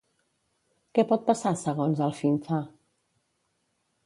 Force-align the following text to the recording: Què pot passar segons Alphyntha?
Què 0.99 1.05
pot 1.11 1.27
passar 1.27 1.53
segons 1.65 2.01
Alphyntha? 2.09 2.61